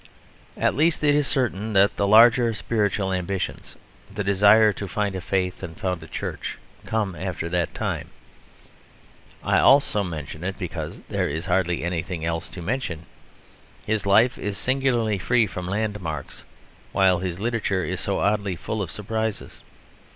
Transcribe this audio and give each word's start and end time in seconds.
At 0.57 0.73
least 0.73 1.03
it 1.03 1.13
is 1.13 1.27
certain 1.27 1.73
that 1.73 1.95
the 1.95 2.07
larger 2.07 2.55
spiritual 2.55 3.13
ambitions, 3.13 3.75
the 4.11 4.23
desire 4.23 4.73
to 4.73 4.87
find 4.87 5.15
a 5.15 5.21
faith 5.21 5.61
and 5.61 5.77
found 5.79 6.01
a 6.01 6.07
church, 6.07 6.57
come 6.87 7.13
after 7.15 7.47
that 7.49 7.75
time. 7.75 8.09
I 9.43 9.59
also 9.59 10.03
mention 10.03 10.43
it 10.43 10.57
because 10.57 10.95
there 11.07 11.27
is 11.29 11.45
hardly 11.45 11.83
anything 11.83 12.25
else 12.25 12.49
to 12.49 12.63
mention; 12.63 13.05
his 13.85 14.07
life 14.07 14.39
is 14.39 14.57
singularly 14.57 15.19
free 15.19 15.45
from 15.45 15.67
landmarks, 15.67 16.45
while 16.93 17.19
his 17.19 17.39
literature 17.39 17.83
is 17.85 18.01
so 18.01 18.17
oddly 18.21 18.55
full 18.55 18.81
of 18.81 18.89
surprises. 18.89 19.61